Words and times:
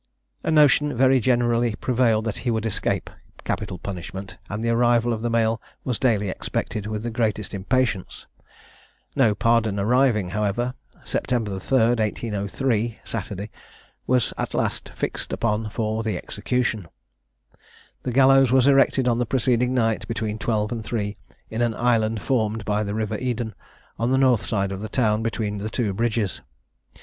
A 0.43 0.49
notion 0.49 0.97
very 0.97 1.19
generally 1.19 1.75
prevailed 1.75 2.25
that 2.25 2.39
he 2.39 2.49
would 2.49 2.65
escape 2.65 3.07
capital 3.43 3.77
punishment, 3.77 4.37
and 4.49 4.65
the 4.65 4.69
arrival 4.69 5.13
of 5.13 5.21
the 5.21 5.29
mail 5.29 5.61
was 5.83 5.99
daily 5.99 6.27
expected 6.27 6.87
with 6.87 7.03
the 7.03 7.11
greatest 7.11 7.53
impatience. 7.53 8.25
No 9.15 9.35
pardon 9.35 9.79
arriving, 9.79 10.29
however, 10.29 10.73
September 11.03 11.59
3, 11.59 11.77
1803, 12.01 12.97
(Saturday,) 13.03 13.51
was 14.07 14.33
at 14.39 14.55
last 14.55 14.89
fixed 14.95 15.31
upon 15.31 15.69
for 15.69 16.01
the 16.01 16.17
execution. 16.17 16.87
The 18.01 18.11
gallows 18.11 18.51
was 18.51 18.65
erected 18.65 19.07
on 19.07 19.19
the 19.19 19.27
preceding 19.27 19.71
night, 19.75 20.07
between 20.07 20.39
twelve 20.39 20.71
and 20.71 20.83
three, 20.83 21.17
in 21.51 21.61
an 21.61 21.75
island 21.75 22.23
formed 22.23 22.65
by 22.65 22.81
the 22.81 22.95
river 22.95 23.19
Eden, 23.19 23.53
on 23.99 24.09
the 24.11 24.17
north 24.17 24.43
side 24.47 24.71
of 24.71 24.81
the 24.81 24.89
town, 24.89 25.21
between 25.21 25.59
the 25.59 25.69
two 25.69 25.93
bridges. 25.93 26.41